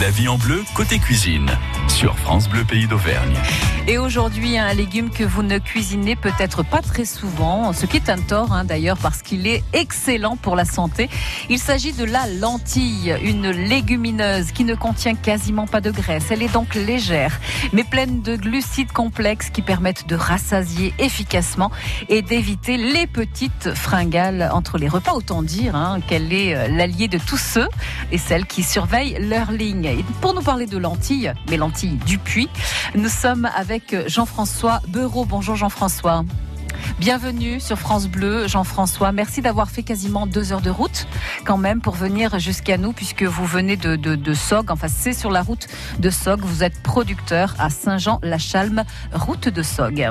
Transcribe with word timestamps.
La 0.00 0.10
vie 0.10 0.28
en 0.28 0.38
bleu 0.38 0.64
côté 0.72 0.98
cuisine 0.98 1.50
sur 1.88 2.18
France 2.18 2.48
Bleu 2.48 2.64
Pays 2.64 2.86
d'Auvergne. 2.86 3.36
Et 3.88 3.98
aujourd'hui, 3.98 4.58
un 4.58 4.74
légume 4.74 5.10
que 5.10 5.24
vous 5.24 5.42
ne 5.42 5.58
cuisinez 5.58 6.14
peut-être 6.14 6.62
pas 6.62 6.82
très 6.82 7.04
souvent, 7.04 7.72
ce 7.72 7.86
qui 7.86 7.96
est 7.96 8.10
un 8.10 8.18
tort 8.18 8.52
hein, 8.52 8.64
d'ailleurs 8.64 8.98
parce 8.98 9.22
qu'il 9.22 9.46
est 9.46 9.64
excellent 9.72 10.36
pour 10.36 10.54
la 10.54 10.64
santé. 10.64 11.08
Il 11.48 11.58
s'agit 11.58 11.92
de 11.92 12.04
la 12.04 12.26
lentille, 12.26 13.16
une 13.22 13.50
légumineuse 13.50 14.52
qui 14.52 14.64
ne 14.64 14.74
contient 14.74 15.14
quasiment 15.14 15.66
pas 15.66 15.80
de 15.80 15.90
graisse. 15.90 16.26
Elle 16.30 16.42
est 16.42 16.52
donc 16.52 16.74
légère, 16.74 17.40
mais 17.72 17.82
pleine 17.82 18.20
de 18.22 18.36
glucides 18.36 18.92
complexes 18.92 19.50
qui 19.50 19.62
permettent 19.62 20.06
de 20.06 20.14
rassasier 20.14 20.92
efficacement 20.98 21.70
et 22.08 22.22
d'éviter 22.22 22.76
les 22.76 23.06
petites 23.06 23.74
fringales 23.74 24.50
entre 24.52 24.78
les 24.78 24.88
repas. 24.88 25.12
Autant 25.14 25.42
dire 25.42 25.74
hein, 25.74 26.00
qu'elle 26.06 26.32
est 26.32 26.54
euh, 26.54 26.68
l'allié 26.68 27.08
de 27.08 27.18
tous 27.18 27.38
ceux 27.38 27.68
et 28.12 28.18
celles 28.18 28.46
qui 28.46 28.62
surveillent 28.62 29.16
leur 29.20 29.50
ligne. 29.50 30.04
Pour 30.20 30.34
nous 30.34 30.42
parler 30.42 30.66
de 30.66 30.76
lentilles, 30.76 31.32
mais 31.48 31.56
lentilles 31.56 31.98
du 32.06 32.18
Puy. 32.18 32.48
Nous 32.94 33.08
sommes 33.08 33.48
avec 33.56 33.69
Jean-François 34.06 34.80
Beurreau. 34.88 35.24
Bonjour 35.24 35.54
Jean-François. 35.54 36.24
Bienvenue 36.98 37.60
sur 37.60 37.78
France 37.78 38.08
Bleu, 38.08 38.48
Jean-François. 38.48 39.12
Merci 39.12 39.42
d'avoir 39.42 39.70
fait 39.70 39.84
quasiment 39.84 40.26
deux 40.26 40.52
heures 40.52 40.60
de 40.60 40.70
route 40.70 41.06
quand 41.44 41.56
même 41.56 41.80
pour 41.80 41.94
venir 41.94 42.38
jusqu'à 42.40 42.78
nous 42.78 42.92
puisque 42.92 43.22
vous 43.22 43.44
venez 43.44 43.76
de 43.76 44.34
Sog. 44.34 44.70
Enfin, 44.70 44.88
c'est 44.88 45.12
sur 45.12 45.30
la 45.30 45.42
route 45.42 45.68
de 46.00 46.10
Sog. 46.10 46.40
Vous 46.40 46.64
êtes 46.64 46.82
producteur 46.82 47.54
à 47.58 47.70
Saint-Jean-la-Chalme, 47.70 48.84
route 49.12 49.48
de 49.48 49.62
Sog. 49.62 50.10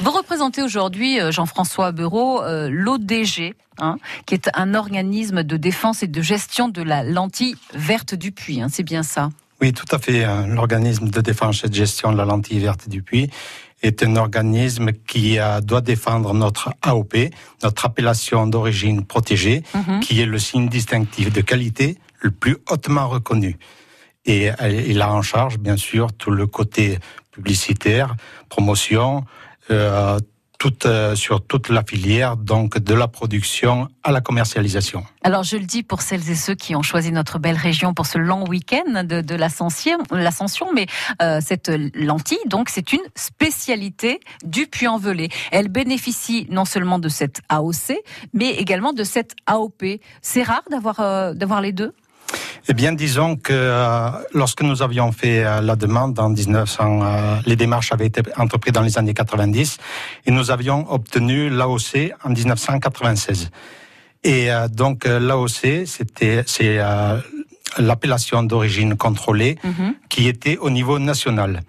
Vous 0.00 0.10
représentez 0.10 0.62
aujourd'hui, 0.62 1.20
euh, 1.20 1.30
Jean-François 1.30 1.92
Bureau, 1.92 2.42
euh, 2.42 2.68
l'ODG, 2.70 3.54
hein, 3.78 3.96
qui 4.24 4.34
est 4.34 4.50
un 4.54 4.74
organisme 4.74 5.42
de 5.42 5.56
défense 5.58 6.02
et 6.02 6.06
de 6.06 6.22
gestion 6.22 6.68
de 6.68 6.82
la 6.82 7.02
lentille 7.02 7.54
verte 7.74 8.14
du 8.14 8.32
puits. 8.32 8.62
Hein, 8.62 8.68
c'est 8.70 8.82
bien 8.82 9.02
ça? 9.02 9.30
Oui, 9.60 9.72
tout 9.72 9.86
à 9.90 9.98
fait. 9.98 10.24
Euh, 10.24 10.46
l'organisme 10.46 11.08
de 11.08 11.20
défense 11.20 11.64
et 11.64 11.68
de 11.68 11.74
gestion 11.74 12.12
de 12.12 12.16
la 12.16 12.24
lentille 12.24 12.58
verte 12.58 12.88
du 12.88 13.02
puits 13.02 13.30
est 13.82 14.02
un 14.02 14.16
organisme 14.16 14.92
qui 14.92 15.38
doit 15.62 15.80
défendre 15.80 16.34
notre 16.34 16.74
AOP, 16.82 17.14
notre 17.62 17.86
appellation 17.86 18.46
d'origine 18.46 19.06
protégée, 19.06 19.62
mhm. 19.74 20.00
qui 20.00 20.20
est 20.20 20.26
le 20.26 20.38
signe 20.38 20.68
distinctif 20.68 21.32
de 21.32 21.40
qualité 21.40 21.96
le 22.20 22.30
plus 22.30 22.58
hautement 22.68 23.08
reconnu. 23.08 23.56
Et 24.26 24.50
il 24.86 25.00
a 25.00 25.10
en 25.10 25.22
charge, 25.22 25.58
bien 25.58 25.78
sûr, 25.78 26.12
tout 26.12 26.30
le 26.30 26.46
côté 26.46 26.98
publicitaire, 27.30 28.16
promotion, 28.50 29.24
euh, 29.70 30.18
euh, 30.84 31.14
sur 31.14 31.40
toute 31.40 31.70
la 31.70 31.82
filière, 31.82 32.36
donc 32.36 32.78
de 32.78 32.94
la 32.94 33.08
production 33.08 33.88
à 34.02 34.12
la 34.12 34.20
commercialisation. 34.20 35.04
Alors 35.22 35.42
je 35.42 35.56
le 35.56 35.64
dis 35.64 35.82
pour 35.82 36.02
celles 36.02 36.28
et 36.30 36.34
ceux 36.34 36.54
qui 36.54 36.76
ont 36.76 36.82
choisi 36.82 37.12
notre 37.12 37.38
belle 37.38 37.56
région 37.56 37.94
pour 37.94 38.06
ce 38.06 38.18
long 38.18 38.44
week-end 38.46 39.04
de, 39.04 39.34
l'ascension, 39.34 40.72
mais 40.74 40.86
euh, 41.22 41.40
cette 41.40 41.70
lentille, 41.94 42.38
donc 42.46 42.68
c'est 42.68 42.92
une 42.92 43.00
spécialité 43.14 44.20
du 44.44 44.66
Puy-en-Velay. 44.66 45.28
Elle 45.50 45.68
bénéficie 45.68 46.46
non 46.50 46.64
seulement 46.66 46.98
de 46.98 47.08
cette 47.08 47.40
AOC, 47.48 47.98
mais 48.34 48.50
également 48.50 48.92
de 48.92 49.04
cette 49.04 49.34
AOP. 49.46 49.84
C'est 50.20 50.42
rare 50.42 50.62
d'avoir 50.70 51.34
d'avoir 51.34 51.60
les 51.60 51.72
deux? 51.72 51.94
Eh 52.68 52.74
bien, 52.74 52.92
disons 52.92 53.36
que 53.36 53.52
euh, 53.52 54.10
lorsque 54.32 54.62
nous 54.62 54.82
avions 54.82 55.10
fait 55.10 55.44
euh, 55.44 55.60
la 55.60 55.74
demande 55.74 56.18
en 56.20 56.28
1900, 56.28 57.00
euh, 57.02 57.36
les 57.44 57.56
démarches 57.56 57.92
avaient 57.92 58.06
été 58.06 58.22
entreprises 58.36 58.72
dans 58.72 58.82
les 58.82 58.96
années 58.96 59.14
90 59.14 59.78
et 60.26 60.30
nous 60.30 60.50
avions 60.50 60.90
obtenu 60.92 61.50
l'AOC 61.50 62.12
en 62.22 62.30
1996. 62.30 63.50
Et 64.22 64.50
donc 64.70 65.06
l'AOC, 65.06 65.86
c'était 65.86 66.44
c'est 66.46 66.78
l'appellation 67.78 68.42
d'origine 68.42 68.94
contrôlée 68.94 69.56
mm-hmm. 69.64 69.94
qui 70.10 70.28
était 70.28 70.58
au 70.58 70.68
niveau 70.68 70.98
national. 70.98 71.62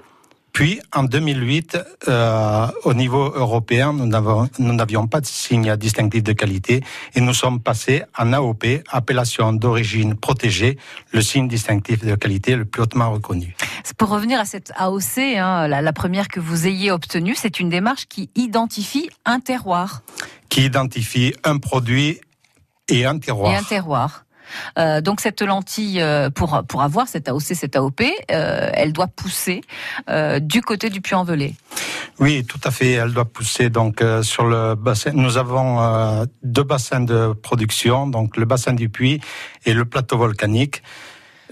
Puis, 0.53 0.81
en 0.93 1.03
2008, 1.03 1.77
euh, 2.07 2.67
au 2.83 2.93
niveau 2.93 3.31
européen, 3.33 3.93
nous 3.93 4.73
n'avions 4.73 5.07
pas 5.07 5.21
de 5.21 5.25
signe 5.25 5.75
distinctif 5.77 6.23
de 6.23 6.33
qualité 6.33 6.83
et 7.15 7.21
nous 7.21 7.33
sommes 7.33 7.61
passés 7.61 8.03
en 8.17 8.33
AOP, 8.33 8.65
appellation 8.89 9.53
d'origine 9.53 10.15
protégée, 10.15 10.77
le 11.13 11.21
signe 11.21 11.47
distinctif 11.47 12.03
de 12.03 12.15
qualité 12.15 12.55
le 12.55 12.65
plus 12.65 12.81
hautement 12.81 13.11
reconnu. 13.11 13.55
Pour 13.97 14.09
revenir 14.09 14.39
à 14.39 14.45
cette 14.45 14.71
AOC, 14.77 15.37
hein, 15.37 15.67
la, 15.67 15.81
la 15.81 15.93
première 15.93 16.27
que 16.27 16.39
vous 16.39 16.67
ayez 16.67 16.91
obtenue, 16.91 17.35
c'est 17.35 17.59
une 17.59 17.69
démarche 17.69 18.07
qui 18.07 18.29
identifie 18.35 19.09
un 19.25 19.39
terroir. 19.39 20.01
Qui 20.49 20.65
identifie 20.65 21.33
un 21.43 21.57
produit 21.57 22.19
et 22.89 23.05
un 23.05 23.19
terroir. 23.19 23.53
Et 23.53 23.55
un 23.55 23.63
terroir. 23.63 24.25
Euh, 24.77 25.01
donc 25.01 25.21
cette 25.21 25.41
lentille, 25.41 26.01
euh, 26.01 26.29
pour 26.29 26.61
pour 26.67 26.81
avoir 26.81 27.07
cette 27.07 27.27
AOC, 27.27 27.55
cette 27.55 27.75
AOP, 27.75 28.01
euh, 28.01 28.69
elle 28.73 28.93
doit 28.93 29.07
pousser 29.07 29.61
du 30.41 30.61
côté 30.61 30.89
du 30.89 31.01
Puy-en-Velay. 31.01 31.55
Oui, 32.19 32.45
tout 32.45 32.59
à 32.63 32.71
fait. 32.71 32.91
Elle 32.91 33.13
doit 33.13 33.25
pousser 33.25 33.69
donc 33.69 34.03
sur 34.23 34.45
le 34.45 34.75
bassin. 34.75 35.11
Nous 35.13 35.37
avons 35.37 36.25
deux 36.43 36.63
bassins 36.63 37.01
de 37.01 37.33
production, 37.33 38.07
donc 38.07 38.37
le 38.37 38.45
bassin 38.45 38.73
du 38.73 38.89
Puy 38.89 39.21
et 39.65 39.73
le 39.73 39.85
plateau 39.85 40.17
volcanique. 40.17 40.83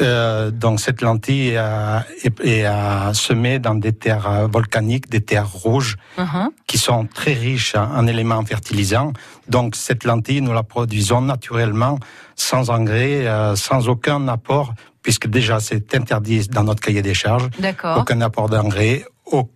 Euh, 0.01 0.51
donc 0.51 0.79
cette 0.79 1.01
lentille 1.01 1.55
euh, 1.57 1.99
est, 2.23 2.39
est 2.41 3.13
semée 3.13 3.59
dans 3.59 3.75
des 3.75 3.91
terres 3.93 4.47
volcaniques, 4.47 5.09
des 5.09 5.21
terres 5.21 5.51
rouges, 5.51 5.97
uh-huh. 6.17 6.49
qui 6.67 6.77
sont 6.77 7.05
très 7.05 7.33
riches 7.33 7.75
en 7.75 8.07
éléments 8.07 8.43
fertilisants. 8.45 9.13
Donc 9.47 9.75
cette 9.75 10.03
lentille, 10.03 10.41
nous 10.41 10.53
la 10.53 10.63
produisons 10.63 11.21
naturellement, 11.21 11.99
sans 12.35 12.69
engrais, 12.69 13.27
euh, 13.27 13.55
sans 13.55 13.89
aucun 13.89 14.27
apport, 14.27 14.73
puisque 15.01 15.27
déjà 15.27 15.59
c'est 15.59 15.93
interdit 15.95 16.47
dans 16.47 16.63
notre 16.63 16.81
cahier 16.81 17.01
des 17.01 17.13
charges. 17.13 17.49
Aucun 17.97 18.21
apport 18.21 18.49
d'engrais, 18.49 19.05
aucune 19.25 19.49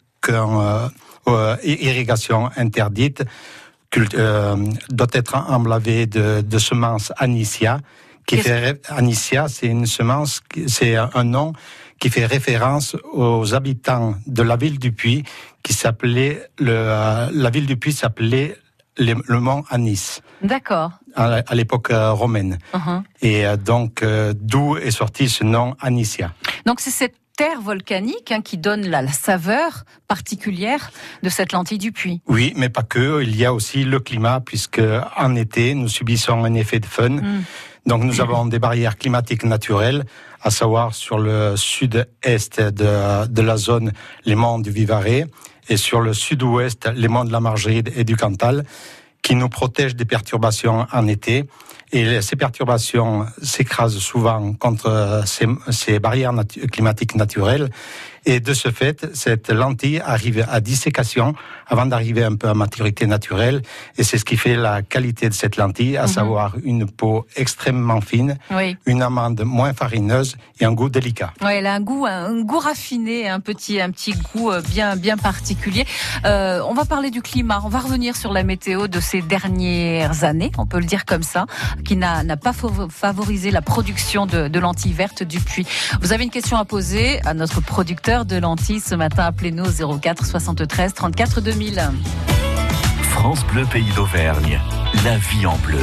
irrigation 1.64 2.50
interdite. 2.58 3.24
doit 4.90 5.14
être 5.14 5.36
emblavé 5.36 6.06
de, 6.08 6.42
de 6.42 6.58
semences 6.58 7.12
Anicia 7.18 7.80
qui 8.26 8.38
fait 8.38 8.82
Anicia, 8.90 9.48
c'est 9.48 9.68
une 9.68 9.86
semence, 9.86 10.42
c'est 10.68 10.96
un 10.96 11.24
nom 11.24 11.54
qui 12.00 12.10
fait 12.10 12.26
référence 12.26 12.96
aux 13.14 13.54
habitants 13.54 14.16
de 14.28 14.44
la 14.44 14.56
ville 14.56 14.80
du 14.80 14.92
Puy, 14.92 15.24
qui 15.64 15.74
s'appelait 15.74 16.50
le, 16.60 17.30
la 17.32 17.50
ville 17.50 17.66
du 17.66 17.78
Puy 17.78 17.94
s'appelait 17.94 18.58
le, 18.98 19.40
mont 19.40 19.64
Anis. 19.70 20.22
D'accord. 20.42 20.92
À, 21.16 21.44
l'époque 21.54 21.92
euh, 21.92 22.12
romaine. 22.12 22.58
Uh-huh. 22.74 23.04
Et 23.22 23.46
euh, 23.46 23.56
donc, 23.56 24.02
euh, 24.02 24.34
d'où 24.36 24.78
est 24.78 24.92
sorti 24.92 25.30
ce 25.30 25.44
nom 25.44 25.76
Anicia. 25.80 26.34
Donc, 26.66 26.80
c'est 26.80 26.92
cette 26.92 27.16
terre 27.38 27.62
volcanique 27.62 28.32
hein, 28.32 28.42
qui 28.42 28.58
donne 28.58 28.88
la, 28.88 29.08
saveur 29.08 29.86
particulière 30.08 30.92
de 31.24 31.30
cette 31.30 31.52
lentille 31.52 31.78
du 31.78 31.92
puits. 31.92 32.22
Oui, 32.28 32.54
mais 32.56 32.70
pas 32.70 32.84
que. 32.84 33.24
Il 33.24 33.36
y 33.36 33.46
a 33.46 33.54
aussi 33.54 33.84
le 33.84 34.00
climat, 34.00 34.40
puisque 34.42 34.82
en 35.18 35.36
été, 35.36 35.74
nous 35.74 35.88
subissons 35.88 36.44
un 36.44 36.54
effet 36.54 36.80
de 36.80 36.86
fun. 36.86 37.10
Mm. 37.10 37.44
Donc 37.86 38.04
nous 38.04 38.22
avons 38.22 38.46
des 38.46 38.60
barrières 38.60 38.98
climatiques 38.98 39.44
naturelles, 39.44 40.06
à 40.42 40.52
savoir 40.52 40.94
sur 40.94 41.18
le 41.18 41.58
sud-est 41.58 42.62
de, 42.62 43.42
la 43.42 43.58
zone, 43.58 43.92
les 44.26 44.36
monts 44.36 44.60
du 44.60 44.72
Vivarais, 44.72 45.26
et 45.70 45.78
sur 45.78 46.02
le 46.02 46.14
sud-ouest, 46.14 46.90
les 46.96 47.08
monts 47.08 47.26
de 47.26 47.32
la 47.32 47.40
Margeride 47.40 47.92
et 47.96 48.04
du 48.04 48.16
Cantal, 48.16 48.64
qui 49.22 49.36
nous 49.36 49.50
protègent 49.50 49.96
des 49.96 50.06
perturbations 50.06 50.86
en 50.92 51.08
été. 51.08 51.46
Et 51.92 52.22
ces 52.22 52.36
perturbations 52.36 53.28
s'écrasent 53.42 54.00
souvent 54.00 54.54
contre 54.54 55.22
ces, 55.26 55.46
ces 55.70 56.00
barrières 56.00 56.34
climatiques 56.72 57.16
naturelles 57.16 57.70
et 58.26 58.40
de 58.40 58.54
ce 58.54 58.70
fait, 58.72 59.06
cette 59.14 59.50
lentille 59.50 60.00
arrive 60.00 60.46
à 60.50 60.62
dissécation 60.62 61.36
avant 61.74 61.88
d'arriver 61.88 62.24
un 62.24 62.36
peu 62.36 62.50
à 62.50 62.54
maturité 62.54 63.08
naturelle. 63.08 63.64
Et 63.98 64.04
c'est 64.04 64.20
ce 64.20 64.26
qui 64.26 64.38
fait 64.38 64.56
la 64.56 64.84
qualité 64.84 65.28
de 65.28 65.34
cette 65.34 65.58
lentille, 65.58 65.98
à 65.98 66.04
mhm. 66.04 66.08
savoir 66.08 66.56
une 66.64 66.86
peau 66.86 67.26
extrêmement 67.36 68.00
fine, 68.00 68.38
une 68.86 69.02
amande 69.02 69.42
moins 69.44 69.74
farineuse 69.74 70.38
et 70.60 70.66
un 70.66 70.74
goût 70.74 70.90
délicat. 70.90 71.34
Oui, 71.42 71.54
elle 71.54 71.66
a 71.66 71.74
un 71.74 71.82
goût, 71.82 72.06
un 72.06 72.42
goût 72.44 72.60
raffiné, 72.60 73.28
un 73.28 73.40
petit, 73.40 73.82
un 73.82 73.90
petit 73.90 74.14
goût 74.14 74.52
euh, 74.52 74.62
bien, 74.62 74.96
bien 74.96 75.18
particulier. 75.18 75.86
Euh, 76.26 76.62
on 76.70 76.76
va 76.76 76.86
parler 76.86 77.10
du 77.10 77.24
climat. 77.24 77.60
On 77.66 77.70
va 77.70 77.80
revenir 77.80 78.16
sur 78.16 78.32
la 78.34 78.44
météo 78.44 78.88
de 78.88 79.00
ces 79.00 79.24
dernières 79.24 80.24
années, 80.24 80.52
on 80.60 80.68
peut 80.68 80.80
le 80.80 80.86
dire 80.86 81.06
comme 81.06 81.24
ça, 81.24 81.48
qui 81.84 81.96
n'a 81.96 82.38
pas 82.38 82.54
favorisé 82.90 83.50
la 83.50 83.64
production 83.64 84.28
de, 84.28 84.48
de 84.48 84.60
lentilles 84.60 84.94
vertes 84.94 85.24
du 85.24 85.40
puits. 85.40 85.66
Vous 86.02 86.14
avez 86.14 86.24
une 86.24 86.30
question 86.30 86.58
à 86.58 86.66
poser 86.66 87.20
à 87.26 87.34
notre 87.34 87.62
producteur 87.62 88.26
de 88.26 88.38
lentilles 88.38 88.80
ce 88.80 88.94
matin. 88.94 89.24
Appelez-nous 89.24 90.00
04 90.00 90.24
73 90.24 90.94
34 90.94 91.42
2000. 91.42 91.63
France 93.04 93.46
Bleu 93.46 93.64
Pays 93.72 93.90
d'Auvergne. 93.96 94.60
La 95.06 95.18
vie 95.18 95.46
en 95.46 95.56
bleu. 95.60 95.80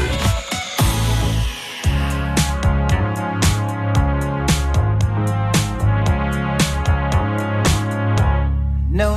No 8.90 9.16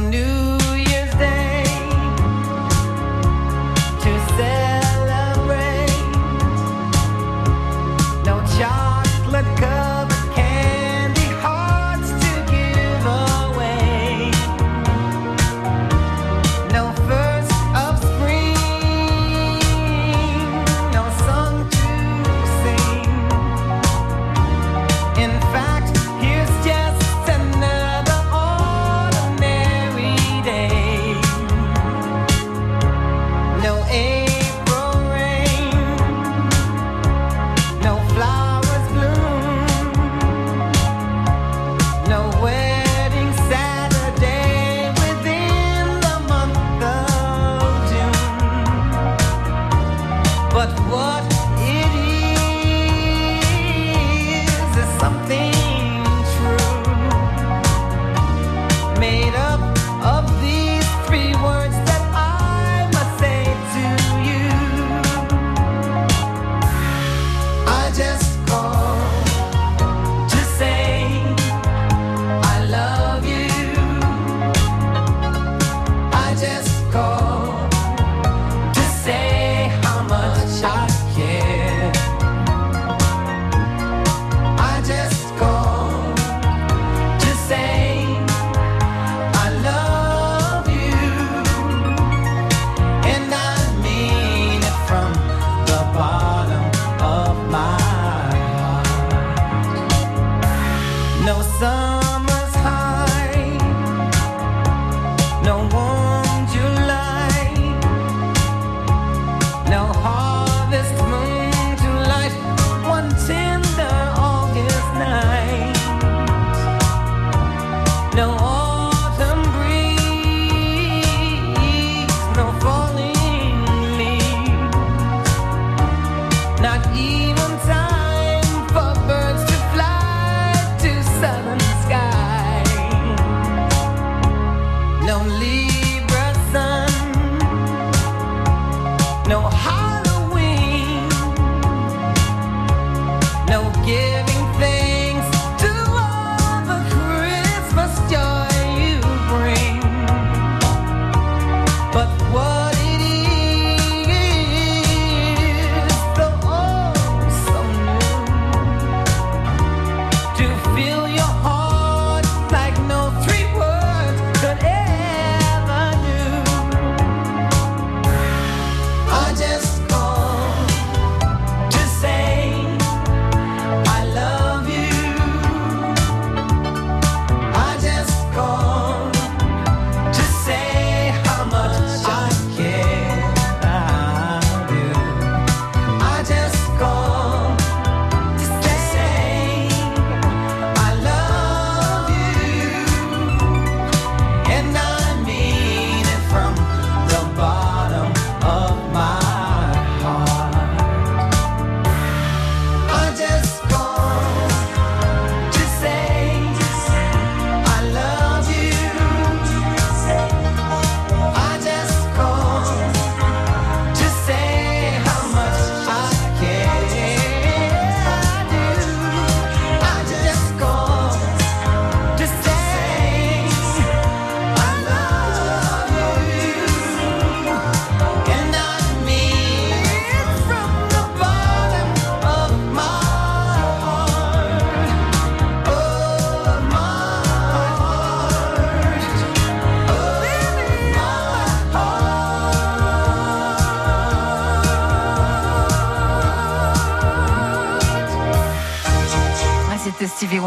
evening. 126.96 127.33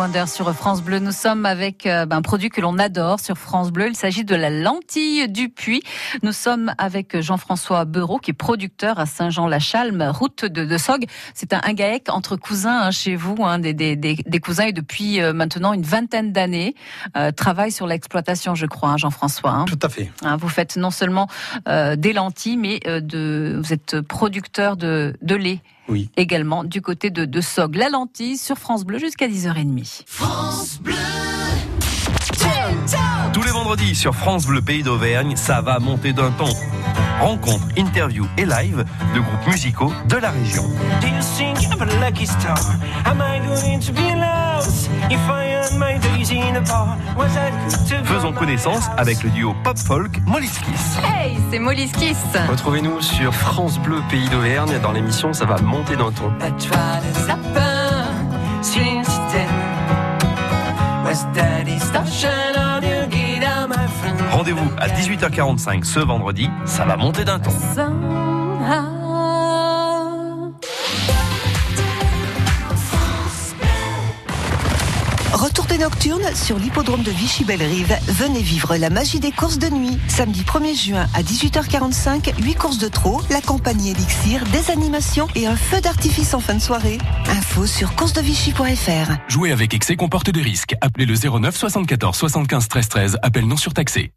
Wonder 0.06 0.26
sur 0.28 0.54
France 0.54 0.82
Bleu. 0.82 1.00
Nous 1.00 1.10
sommes 1.10 1.46
avec 1.46 1.84
euh, 1.84 2.06
ben, 2.06 2.18
un 2.18 2.22
produit 2.22 2.48
que 2.48 2.60
l'on 2.60 2.78
adore 2.78 3.18
sur 3.18 3.36
France 3.36 3.72
Bleu. 3.72 3.88
Il 3.88 3.96
s'agit 3.96 4.25
de 4.25 4.36
la 4.36 4.50
lentille 4.50 5.28
du 5.28 5.48
puits. 5.48 5.82
Nous 6.22 6.30
sommes 6.30 6.72
avec 6.78 7.20
Jean-François 7.20 7.84
Beurreau, 7.84 8.18
qui 8.18 8.30
est 8.30 8.34
producteur 8.34 9.00
à 9.00 9.06
Saint-Jean-la-Chalme, 9.06 10.02
route 10.14 10.44
de, 10.44 10.64
de 10.64 10.78
Sog. 10.78 11.06
C'est 11.34 11.52
un, 11.52 11.60
un 11.64 11.72
GAEC 11.72 12.08
entre 12.08 12.36
cousins 12.36 12.82
hein, 12.82 12.90
chez 12.92 13.16
vous, 13.16 13.34
hein, 13.40 13.58
des, 13.58 13.75
des, 13.75 13.96
des, 13.96 14.14
des 14.25 14.38
cousins, 14.38 14.66
et 14.66 14.72
depuis 14.72 15.20
euh, 15.20 15.32
maintenant 15.32 15.72
une 15.72 15.82
vingtaine 15.82 16.30
d'années, 16.30 16.76
euh, 17.16 17.32
travaille 17.32 17.72
sur 17.72 17.88
l'exploitation, 17.88 18.54
je 18.54 18.66
crois, 18.66 18.90
hein, 18.90 18.96
Jean-François. 18.98 19.64
Tout 19.66 19.78
à 19.82 19.88
fait. 19.88 20.12
Vous 20.38 20.48
faites 20.48 20.76
non 20.76 20.92
seulement 20.92 21.26
euh, 21.66 21.96
des 21.96 22.12
lentilles, 22.12 22.58
mais 22.58 22.78
de, 22.78 23.60
vous 23.60 23.72
êtes 23.72 24.00
producteur 24.02 24.76
de, 24.76 25.16
de 25.20 25.34
lait 25.34 25.60
Oui. 25.88 26.11
également 26.16 26.64
du 26.64 26.83
côté 26.83 27.11
de, 27.11 27.25
de 27.25 27.40
Sog. 27.40 27.76
La 27.76 27.88
lentille 27.88 28.37
sur 28.37 28.57
France 28.59 28.85
Bleu 28.85 28.99
jusqu'à 28.99 29.28
10h30. 29.28 30.05
Tous 33.37 33.43
les 33.43 33.50
vendredis 33.50 33.95
sur 33.95 34.14
France 34.14 34.47
Bleu 34.47 34.62
Pays 34.62 34.83
d'Auvergne, 34.83 35.37
ça 35.37 35.61
va 35.61 35.78
monter 35.78 36.14
d'un 36.14 36.31
ton. 36.31 36.49
Rencontres, 37.21 37.66
interviews 37.76 38.26
et 38.38 38.47
live 38.47 38.83
de 39.14 39.21
groupes 39.21 39.47
musicaux 39.47 39.93
de 40.09 40.16
la 40.16 40.31
région. 40.31 40.62
Faisons 48.05 48.33
connaissance 48.33 48.87
avec 48.97 49.23
le 49.23 49.28
duo 49.28 49.55
pop-folk 49.62 50.19
Molliskis. 50.25 50.71
Hey, 51.05 51.37
c'est 51.50 51.59
Molly 51.59 51.93
Kiss. 51.93 52.16
Retrouvez-nous 52.49 53.02
sur 53.02 53.35
France 53.35 53.78
Bleu 53.81 54.00
Pays 54.09 54.31
d'Auvergne 54.31 54.78
dans 54.83 54.93
l'émission 54.93 55.35
Ça 55.35 55.45
va 55.45 55.59
monter 55.59 55.97
d'un 55.97 56.11
ton. 56.11 56.33
Daddy 61.35 61.78
station 61.78 62.36
Rendez-vous 64.46 64.70
à 64.78 64.86
18h45 64.86 65.82
ce 65.82 65.98
vendredi, 65.98 66.48
ça 66.66 66.84
va 66.84 66.96
monter 66.96 67.24
d'un 67.24 67.40
ton. 67.40 67.50
Nocturnes 75.78 76.35
sur 76.35 76.59
l'hippodrome 76.59 77.02
de 77.02 77.11
Vichy-Belle-Rive. 77.11 77.97
Venez 78.09 78.40
vivre 78.40 78.76
la 78.76 78.90
magie 78.90 79.21
des 79.21 79.33
courses 79.33 79.59
de 79.59 79.68
nuit. 79.68 79.99
Samedi 80.09 80.42
1er 80.42 80.75
juin 80.75 81.06
à 81.14 81.23
18h45, 81.23 82.42
8 82.42 82.54
courses 82.54 82.78
de 82.78 82.88
trot, 82.88 83.21
la 83.30 83.40
compagnie 83.40 83.90
Elixir, 83.90 84.42
des 84.52 84.71
animations 84.71 85.28
et 85.35 85.47
un 85.47 85.56
feu 85.56 85.80
d'artifice 85.80 86.35
en 86.35 86.40
fin 86.40 86.54
de 86.54 86.61
soirée. 86.61 86.99
Info 87.28 87.66
sur 87.66 87.95
coursesdevichy.fr. 87.95 89.12
Jouer 89.28 89.52
avec 89.52 89.75
excès 89.75 89.97
comporte 89.97 90.30
des 90.30 90.42
risques. 90.42 90.75
Appelez 90.80 91.06
le 91.06 91.14
09 91.14 91.56
74 91.56 92.16
75 92.16 92.68
13 92.68 92.88
13. 92.88 93.18
Appel 93.23 93.47
non 93.47 93.56
surtaxé. 93.56 94.12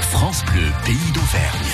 France 0.00 0.44
Bleu, 0.46 0.72
pays 0.84 1.12
d'Auvergne. 1.12 1.65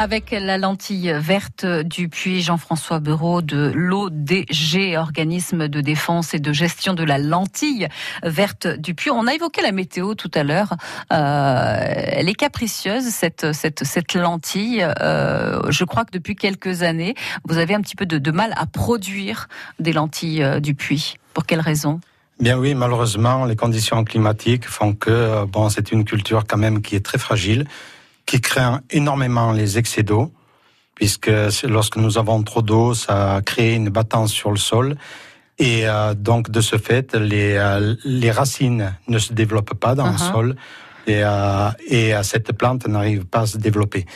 Avec 0.00 0.32
la 0.32 0.58
lentille 0.58 1.14
verte 1.16 1.64
du 1.64 2.08
puits 2.08 2.42
Jean-François 2.42 2.98
Bureau 2.98 3.42
de 3.42 3.70
l'ODG, 3.74 4.96
organisme 4.96 5.68
de 5.68 5.80
défense 5.80 6.34
et 6.34 6.40
de 6.40 6.52
gestion 6.52 6.94
de 6.94 7.04
la 7.04 7.18
lentille 7.18 7.86
verte 8.24 8.66
du 8.66 8.94
puits. 8.94 9.10
On 9.10 9.28
a 9.28 9.34
évoqué 9.34 9.62
la 9.62 9.70
météo 9.70 10.14
tout 10.14 10.30
à 10.34 10.42
l'heure. 10.42 10.74
Euh, 11.12 11.76
elle 11.78 12.28
est 12.28 12.34
capricieuse, 12.34 13.04
cette, 13.04 13.52
cette, 13.52 13.84
cette 13.84 14.14
lentille. 14.14 14.84
Euh, 15.00 15.60
je 15.70 15.84
crois 15.84 16.04
que 16.04 16.10
depuis 16.10 16.34
quelques 16.34 16.82
années, 16.82 17.14
vous 17.48 17.58
avez 17.58 17.74
un 17.74 17.80
petit 17.80 17.96
peu 17.96 18.04
de, 18.04 18.18
de 18.18 18.30
mal 18.32 18.52
à 18.56 18.66
produire 18.66 19.48
des 19.78 19.92
lentilles 19.92 20.42
euh, 20.42 20.58
du 20.58 20.74
puits. 20.74 21.14
Pour 21.34 21.46
quelle 21.46 21.60
raison? 21.60 22.00
Bien 22.40 22.58
oui, 22.58 22.74
malheureusement, 22.74 23.44
les 23.44 23.54
conditions 23.54 24.02
climatiques 24.02 24.66
font 24.66 24.92
que 24.92 25.44
bon, 25.44 25.68
c'est 25.68 25.92
une 25.92 26.04
culture 26.04 26.44
quand 26.48 26.58
même 26.58 26.82
qui 26.82 26.96
est 26.96 27.04
très 27.04 27.18
fragile, 27.18 27.64
qui 28.26 28.40
craint 28.40 28.80
énormément 28.90 29.52
les 29.52 29.78
excès 29.78 30.02
d'eau, 30.02 30.32
puisque 30.94 31.30
lorsque 31.64 31.96
nous 31.96 32.18
avons 32.18 32.42
trop 32.42 32.62
d'eau, 32.62 32.94
ça 32.94 33.40
crée 33.44 33.74
une 33.74 33.90
battance 33.90 34.32
sur 34.32 34.50
le 34.50 34.56
sol. 34.56 34.96
Et 35.58 35.88
euh, 35.88 36.14
donc, 36.14 36.50
de 36.50 36.60
ce 36.60 36.78
fait, 36.78 37.14
les, 37.14 37.54
euh, 37.54 37.94
les 38.04 38.30
racines 38.32 38.96
ne 39.06 39.18
se 39.18 39.32
développent 39.32 39.74
pas 39.74 39.94
dans 39.94 40.06
le 40.06 40.12
Uh-huh. 40.14 40.32
sol 40.32 40.56
et, 41.06 41.22
euh, 41.22 41.70
et 41.86 42.12
cette 42.22 42.52
plante 42.52 42.88
n'arrive 42.88 43.24
pas 43.24 43.40
à 43.40 43.46
se 43.46 43.58
développer. 43.58 44.06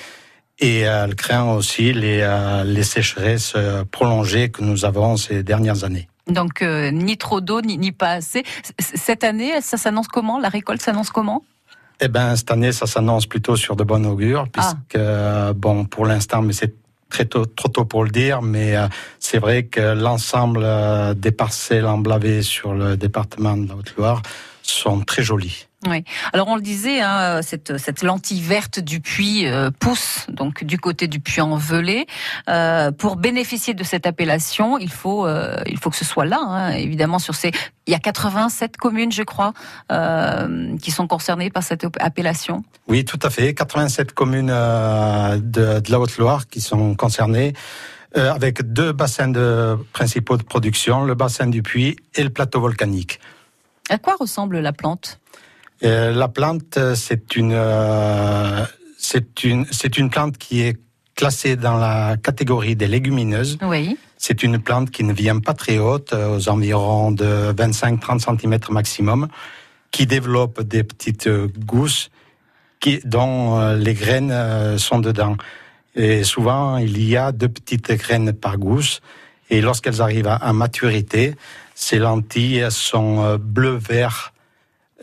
Et 0.59 0.81
elle 0.81 1.15
craint 1.15 1.53
aussi 1.53 1.93
les, 1.93 2.27
les 2.65 2.83
sécheresses 2.83 3.55
prolongées 3.93 4.51
que 4.51 4.63
nous 4.65 4.85
avons 4.85 5.17
ces 5.17 5.45
dernières 5.45 5.85
années. 5.85 6.09
Donc 6.27 6.63
ni 6.63 7.17
trop 7.17 7.41
d'eau, 7.41 7.61
ni, 7.61 7.79
ni 7.79 7.93
pas 7.93 8.11
assez. 8.13 8.43
Cette 8.81 9.23
année, 9.23 9.61
ça 9.61 9.77
s'annonce 9.77 10.09
comment? 10.09 10.41
La 10.41 10.49
récolte 10.49 10.83
s'annonce 10.83 11.11
comment? 11.11 11.45
Eh 12.01 12.09
ben 12.09 12.37
cette 12.37 12.51
année, 12.51 12.73
ça 12.73 12.87
s'annonce 12.87 13.27
plutôt 13.27 13.57
sur 13.57 13.75
de 13.75 13.85
bonnes 13.85 14.07
augures, 14.07 14.49
puisque 14.53 14.95
euh, 14.97 15.53
bon, 15.53 15.85
pour 15.85 16.07
l'instant, 16.07 16.43
mais 16.43 16.53
c'est 16.53 16.75
très 17.09 17.25
tôt, 17.25 17.45
trop 17.47 17.69
tôt 17.69 17.85
pour 17.85 18.05
le 18.05 18.11
dire, 18.11 18.43
mais 18.43 18.77
euh, 18.77 18.87
c'est 19.19 19.39
vrai 19.39 19.65
que 19.65 19.81
l'ensemble 19.81 20.61
euh, 20.63 21.15
des 21.15 21.33
parcelles 21.33 21.87
emblavées 21.87 22.43
sur 22.43 22.75
le 22.75 22.97
département 22.97 23.57
de 23.57 23.69
la 23.69 23.75
Haute-Loire 23.75 24.23
sont 24.63 25.01
très 25.01 25.23
jolies. 25.23 25.68
Oui. 25.87 26.03
Alors 26.33 26.49
on 26.49 26.57
le 26.57 26.61
disait, 26.61 27.01
hein, 27.01 27.41
cette, 27.41 27.79
cette 27.79 28.03
lentille 28.03 28.41
verte 28.41 28.81
du 28.81 29.01
puits 29.01 29.47
euh, 29.47 29.71
pousse 29.71 30.27
donc 30.29 30.65
du 30.65 30.77
côté 30.77 31.07
du 31.07 31.21
puits 31.21 31.41
en 31.41 31.57
Velay. 31.57 32.07
Euh, 32.49 32.91
pour 32.91 33.15
bénéficier 33.15 33.75
de 33.75 33.85
cette 33.85 34.05
appellation, 34.05 34.79
il 34.79 34.91
faut 34.91 35.25
euh, 35.25 35.57
il 35.67 35.79
faut 35.79 35.91
que 35.91 35.97
ce 35.97 36.05
soit 36.05 36.25
là, 36.25 36.41
hein, 36.41 36.71
évidemment 36.71 37.21
sur 37.21 37.37
ces. 37.37 37.53
Il 37.87 37.93
y 37.93 37.95
a 37.95 38.01
87 38.01 38.77
communes, 38.77 39.13
je 39.13 39.23
crois, 39.23 39.55
qui 40.83 40.91
sont 40.91 41.07
concernées 41.07 41.49
par 41.49 41.63
cette 41.63 41.87
appellation. 42.01 42.63
Oui, 42.87 43.07
tout 43.07 43.19
à 43.23 43.31
fait. 43.31 43.55
87 43.55 44.13
communes 44.13 44.49
de, 44.49 45.81
de 45.81 45.91
la 45.91 45.99
Haute-Loire 45.99 46.49
qui 46.49 46.61
sont 46.61 46.95
concernées, 46.95 47.55
avec 48.15 48.61
deux 48.61 48.93
bassins 48.93 49.29
de, 49.29 49.79
principaux 49.95 50.37
de 50.37 50.43
production, 50.43 51.05
le 51.05 51.15
bassin 51.15 51.47
du 51.47 51.63
puits 51.63 51.97
et 52.15 52.25
le 52.25 52.29
plateau 52.29 52.61
volcanique. 52.61 53.21
À 53.89 53.97
quoi 53.97 54.17
ressemble 54.21 54.59
la 54.59 54.75
plante? 54.75 55.19
Euh, 55.85 56.13
la 56.13 56.29
plante, 56.29 56.77
euh, 56.77 56.95
c'est 56.95 57.37
une, 57.37 57.53
euh, 57.55 58.65
c'est 58.99 59.45
une, 59.45 59.65
c'est 59.71 59.97
une 59.97 60.11
plante 60.11 60.37
qui 60.37 60.63
est 60.63 60.77
classée 61.15 61.57
dans 61.57 61.77
la 61.77 62.17
catégorie 62.17 62.77
des 62.77 62.89
légumineuses. 62.89 63.59
Oui. 63.63 63.97
C'est 64.17 64.43
une 64.43 64.59
plante 64.59 64.91
qui 64.91 65.05
ne 65.05 65.13
vient 65.13 65.39
pas 65.39 65.55
très 65.55 65.79
haute, 65.79 66.13
euh, 66.13 66.37
aux 66.37 66.49
environs 66.49 67.13
de 67.13 67.53
25-30 67.53 68.41
cm 68.41 68.59
maximum, 68.71 69.29
qui 69.93 70.07
développe 70.07 70.63
des 70.63 70.83
petites 70.83 71.29
gousses 71.65 72.11
qui, 72.81 73.01
dont 73.05 73.75
les 73.75 73.95
graines 73.95 74.79
sont 74.79 75.01
dedans. 75.01 75.37
Et 75.97 76.23
souvent, 76.23 76.77
il 76.77 77.03
y 77.03 77.17
a 77.17 77.33
deux 77.33 77.49
petites 77.49 77.91
graines 77.93 78.33
par 78.33 78.59
gousse. 78.59 79.01
Et 79.51 79.61
lorsqu'elles 79.61 80.01
arrivent 80.01 80.29
à, 80.29 80.53
maturité, 80.53 81.35
ces 81.75 81.99
lentilles 81.99 82.67
sont 82.71 83.37
bleu-vert. 83.41 84.33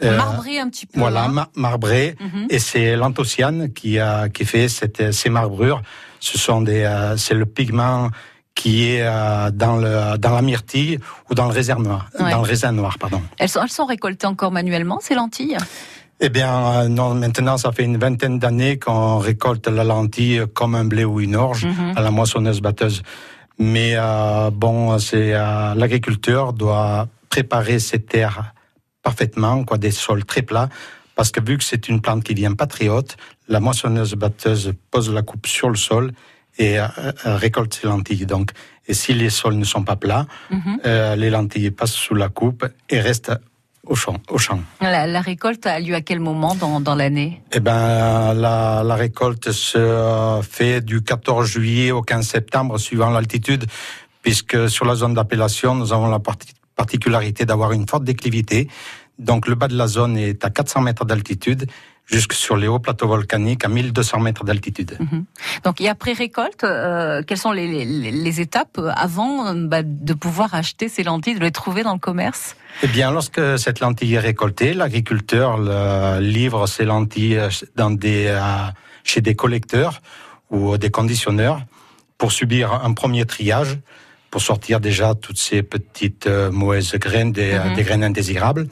Euh, 0.04 0.18
Marbré 0.18 0.60
un 0.60 0.70
petit 0.70 0.86
peu. 0.86 1.00
voilà, 1.00 1.24
hein. 1.26 1.28
ma- 1.30 1.50
marbré. 1.56 2.16
Mhm. 2.20 2.48
Et 2.50 2.60
c'est 2.60 2.96
l'anthocyane 2.96 3.72
qui 3.74 4.00
a 4.00 4.30
qui 4.30 4.46
fait 4.46 4.68
cette, 4.68 5.12
ces 5.14 5.30
marbrures. 5.30 5.82
Ce 6.20 6.38
sont 6.38 6.62
des, 6.62 6.84
euh, 6.84 7.16
c'est 7.18 7.34
le 7.36 7.46
pigment 7.46 8.10
qui 8.56 8.86
est 8.90 9.02
euh, 9.04 9.52
dans 9.52 9.78
le 9.78 10.18
dans 10.18 10.34
la 10.34 10.42
myrtille 10.42 11.00
ou 11.30 11.34
dans 11.36 11.46
le 11.46 11.52
raisin 11.54 11.76
noir, 11.76 12.08
Ouais. 12.20 12.32
dans 12.32 12.42
le 12.42 12.48
raisin 12.48 12.72
noir, 12.72 12.98
pardon. 12.98 13.22
Elles 13.38 13.50
sont, 13.50 13.62
elles 13.64 13.70
sont 13.70 13.86
récoltées 13.86 14.28
encore 14.28 14.52
manuellement, 14.52 15.00
ces 15.02 15.16
lentilles? 15.16 15.58
Eh 16.22 16.30
bien, 16.30 16.88
non, 16.88 17.14
maintenant, 17.14 17.58
ça 17.58 17.74
fait 17.74 17.84
une 17.84 17.98
vingtaine 17.98 18.40
d'années 18.40 18.80
qu'on 18.80 19.18
récolte 19.18 19.68
la 19.68 19.84
lentille 19.84 20.44
comme 20.54 20.74
un 20.76 20.86
blé 20.86 21.04
ou 21.04 21.20
une 21.20 21.36
orge 21.36 21.66
Mhm. 21.66 21.94
à 21.98 22.02
la 22.02 22.12
moissonneuse-batteuse. 22.12 23.02
Mais 23.60 23.92
euh, 23.96 24.50
bon, 24.52 24.98
c'est 25.00 25.34
euh, 25.34 25.74
l'agriculteur 25.76 26.54
doit 26.54 27.08
préparer 27.30 27.80
ses 27.80 28.00
terres 28.00 28.54
parfaitement, 29.16 29.64
quoi, 29.64 29.78
des 29.78 29.92
sols 29.92 30.26
très 30.26 30.42
plats, 30.42 30.68
parce 31.16 31.32
que 31.32 31.40
vu 31.40 31.58
que 31.60 31.64
c'est 31.64 31.88
une 31.88 32.02
plante 32.02 32.24
qui 32.26 32.34
vient 32.34 32.56
pas 32.62 32.68
très 32.76 32.90
haute, 32.90 33.16
la 33.48 33.60
moissonneuse-batteuse 33.62 34.74
pose 34.92 35.10
la 35.14 35.22
coupe 35.22 35.48
sur 35.48 35.70
le 35.70 35.76
sol 35.90 36.12
et 36.58 36.80
euh, 36.80 36.88
euh, 37.26 37.38
récolte 37.38 37.74
ses 37.76 37.88
lentilles. 37.88 38.26
Donc, 38.26 38.52
et 38.88 38.94
si 38.94 39.14
les 39.14 39.30
sols 39.30 39.56
ne 39.56 39.64
sont 39.74 39.84
pas 39.84 39.96
plats, 39.96 40.26
Mhm. 40.50 40.80
euh, 40.86 41.16
les 41.16 41.30
lentilles 41.30 41.72
passent 41.72 41.94
sous 42.08 42.16
la 42.16 42.30
coupe 42.30 42.66
et 42.90 43.00
restent 43.00 43.32
au 43.88 43.94
champ. 43.94 44.18
Au 44.30 44.40
champ. 44.40 44.60
la, 44.82 45.06
la 45.06 45.22
récolte 45.22 45.68
a 45.68 45.80
lieu 45.80 45.94
à 45.94 46.02
quel 46.02 46.20
moment 46.20 46.56
dans, 46.56 46.80
dans 46.82 46.96
l'année? 46.96 47.42
Eh 47.52 47.60
ben, 47.60 48.34
la, 48.34 48.82
la 48.84 48.96
récolte 48.96 49.52
se 49.52 50.40
fait 50.42 50.82
du 50.82 51.04
14 51.04 51.48
juillet 51.48 51.92
au 51.92 52.02
15 52.02 52.26
septembre, 52.28 52.80
suivant 52.80 53.12
l'altitude, 53.12 53.66
puisque 54.24 54.68
sur 54.70 54.86
la 54.86 54.96
zone 54.96 55.14
d'appellation, 55.14 55.76
nous 55.76 55.94
avons 55.94 56.08
la 56.10 56.18
parti- 56.20 56.54
particularité 56.76 57.46
d'avoir 57.46 57.72
une 57.72 57.88
forte 57.88 58.04
déclivité. 58.04 58.68
Donc, 59.18 59.48
le 59.48 59.56
bas 59.56 59.68
de 59.68 59.78
la 59.78 59.88
zone 59.88 60.18
est 60.18 60.44
à 60.44 60.50
400 60.50 60.82
mètres 60.82 61.06
d'altitude, 61.06 61.68
jusque 62.06 62.34
sur 62.34 62.56
les 62.58 62.68
hauts 62.68 62.80
plateaux 62.80 63.08
volcaniques 63.08 63.64
à 63.66 63.70
1200 63.70 64.20
mètres 64.20 64.44
d'altitude. 64.44 64.98
Donc, 65.64 65.82
et 65.82 65.90
après 65.90 66.12
récolte, 66.14 66.64
euh, 66.64 67.24
quelles 67.26 67.38
sont 67.40 67.52
les, 67.54 67.66
les- 67.86 68.12
les 68.12 68.42
étapes 68.42 68.80
avant 68.96 69.48
euh, 69.48 69.54
bah, 69.68 69.82
de 69.84 70.14
pouvoir 70.14 70.54
acheter 70.54 70.88
ces 70.90 71.04
lentilles, 71.04 71.36
de 71.36 71.40
les 71.40 71.52
trouver 71.52 71.82
dans 71.84 71.94
le 71.94 72.00
commerce? 72.00 72.56
Eh 72.84 72.88
bien, 72.88 73.10
lorsque 73.10 73.58
cette 73.58 73.80
lentille 73.80 74.14
est 74.14 74.20
récoltée, 74.20 74.74
l'agriculteur 74.74 75.58
livre 76.20 76.68
ces 76.68 76.84
lentilles 76.86 77.40
dans 77.76 77.90
des, 77.90 78.26
euh, 78.28 78.42
chez 79.04 79.22
des 79.22 79.34
collecteurs 79.36 80.02
ou 80.52 80.78
des 80.78 80.92
conditionneurs 80.92 81.62
pour 82.18 82.32
subir 82.34 82.72
un 82.74 82.94
premier 82.94 83.26
triage, 83.26 83.80
pour 84.36 84.42
sortir 84.42 84.82
déjà 84.82 85.16
toutes 85.16 85.38
ces 85.38 85.64
petites 85.64 86.28
euh, 86.28 86.52
mauvaises 86.52 86.94
graines, 86.96 87.32
des, 87.32 87.54
Mhm. 87.58 87.74
des 87.74 87.84
graines 87.84 88.04
indésirables. 88.04 88.68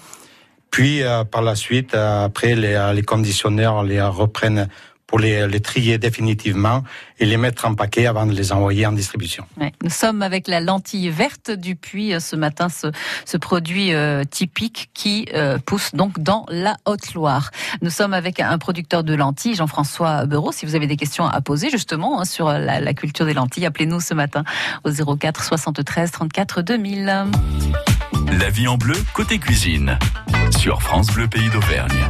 Puis, 0.72 1.01
euh, 1.03 1.24
par 1.24 1.41
la 1.41 1.55
suite, 1.55 1.96
euh, 1.96 2.25
après, 2.25 2.53
les, 2.53 2.91
les 2.93 3.01
conditionneurs 3.01 3.82
les 3.82 4.01
reprennent 4.01 4.67
pour 5.13 5.20
les, 5.20 5.48
les 5.48 5.60
trier 5.60 6.00
définitivement 6.00 6.84
et 7.20 7.27
les 7.27 7.38
mettre 7.38 7.67
en 7.67 7.75
paquet 7.75 8.08
avant 8.08 8.25
de 8.25 8.32
les 8.32 8.51
envoyer 8.51 8.88
en 8.88 8.93
distribution. 8.93 9.46
Ouais. 9.62 9.72
Nous 9.84 9.91
sommes 9.91 10.24
avec 10.24 10.48
la 10.48 10.60
lentille 10.60 11.08
verte 11.12 11.51
du 11.51 11.75
puits 11.75 12.15
euh, 12.15 12.20
ce 12.20 12.36
matin, 12.36 12.67
ce, 12.67 12.88
ce 13.24 13.38
produit 13.38 13.93
euh, 13.93 14.24
typique 14.24 14.89
qui 14.96 15.27
euh, 15.36 15.60
pousse 15.63 15.93
donc 15.93 16.17
dans 16.17 16.48
la 16.50 16.77
Haute-Loire. 16.86 17.51
Nous 17.84 17.91
sommes 17.91 18.15
avec 18.15 18.39
un 18.39 18.58
producteur 18.58 19.03
de 19.03 19.13
lentilles, 19.13 19.53
Jean-François 19.53 20.25
Bereau. 20.25 20.51
Si 20.51 20.65
vous 20.65 20.74
avez 20.74 20.88
des 20.88 20.98
questions 20.98 21.27
à 21.27 21.41
poser 21.41 21.70
justement 21.70 22.20
hein, 22.20 22.25
sur 22.25 22.51
la, 22.51 22.79
la 22.79 22.93
culture 22.96 23.27
des 23.27 23.36
lentilles, 23.36 23.67
appelez-nous 23.67 24.00
ce 24.00 24.15
matin 24.15 24.43
au 24.84 25.15
04 25.15 25.43
73 25.43 26.10
34 26.10 26.63
2000. 26.63 27.05
La 28.39 28.50
vie 28.50 28.67
en 28.67 28.77
bleu, 28.77 28.96
côté 29.13 29.38
cuisine. 29.38 30.00
Sur 30.58 30.82
France 30.82 31.12
Bleu 31.12 31.27
Pays 31.27 31.51
d'Auvergne. 31.51 32.10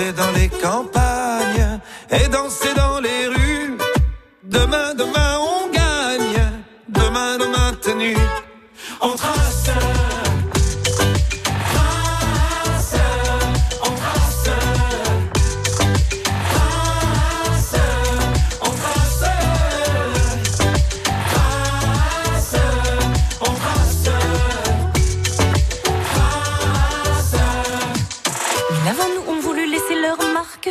Dans 0.00 0.32
les 0.32 0.48
campagnes 0.48 1.78
et 2.10 2.26
danser 2.28 2.72
dans 2.74 3.00
les 3.00 3.26
rues. 3.26 3.76
Demain, 4.42 4.94
demain, 4.94 5.38
on 5.38 5.70
gagne. 5.70 6.42
Demain, 6.88 7.36
demain, 7.36 7.74
tenu. 7.82 8.16
On. 9.02 9.10
Trace, 9.10 9.99
laisser 29.80 30.00
leur 30.00 30.18
marque, 30.32 30.70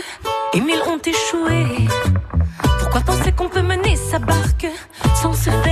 et 0.53 0.61
mille 0.61 0.81
ont 0.87 0.97
échoué. 0.97 1.87
Pourquoi 2.79 3.01
penser 3.01 3.31
qu'on 3.31 3.49
peut 3.49 3.61
mener 3.61 3.95
sa 3.95 4.19
barque 4.19 4.67
sans 5.21 5.33
se 5.33 5.49
faire 5.49 5.68